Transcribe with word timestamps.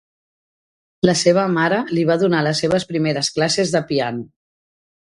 La 1.09 1.15
seva 1.19 1.43
mare 1.59 1.79
li 1.93 2.07
va 2.13 2.17
donar 2.25 2.43
les 2.49 2.65
seves 2.65 2.89
primeres 2.95 3.31
classes 3.39 3.79
de 3.79 3.85
piano. 3.95 4.29